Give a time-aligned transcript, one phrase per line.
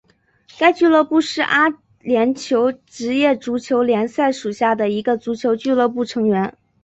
[0.57, 1.69] 该俱乐部是阿
[1.99, 6.57] 联酋职业足球联赛属下的一个足球俱乐部成员。